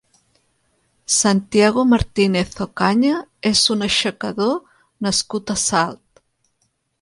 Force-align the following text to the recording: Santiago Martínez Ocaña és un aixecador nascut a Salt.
Santiago 1.19 1.81
Martínez 1.91 2.49
Ocaña 2.65 3.19
és 3.51 3.61
un 3.75 3.89
aixecador 3.89 4.57
nascut 5.09 5.55
a 5.57 5.59
Salt. 5.67 6.25